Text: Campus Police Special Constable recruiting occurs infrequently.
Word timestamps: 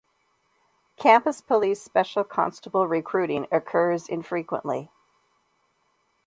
Campus 0.97 1.41
Police 1.41 1.79
Special 1.79 2.23
Constable 2.23 2.87
recruiting 2.87 3.45
occurs 3.51 4.09
infrequently. 4.09 4.89